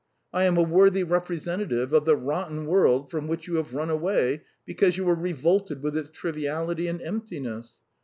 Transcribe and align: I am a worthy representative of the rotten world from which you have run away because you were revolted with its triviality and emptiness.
I 0.33 0.45
am 0.45 0.57
a 0.57 0.63
worthy 0.63 1.03
representative 1.03 1.93
of 1.93 2.05
the 2.05 2.15
rotten 2.15 2.65
world 2.65 3.11
from 3.11 3.27
which 3.27 3.45
you 3.47 3.57
have 3.57 3.75
run 3.75 3.91
away 3.91 4.41
because 4.65 4.97
you 4.97 5.03
were 5.05 5.13
revolted 5.13 5.83
with 5.83 5.95
its 5.95 6.09
triviality 6.09 6.87
and 6.87 6.99
emptiness. 7.03 7.75